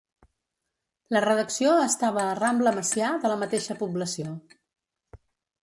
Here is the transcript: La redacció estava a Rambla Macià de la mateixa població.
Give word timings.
La 1.15 1.21
redacció 1.25 1.73
estava 1.81 2.23
a 2.23 2.33
Rambla 2.41 2.75
Macià 2.79 3.13
de 3.27 3.31
la 3.35 3.39
mateixa 3.45 3.79
població. 3.85 4.35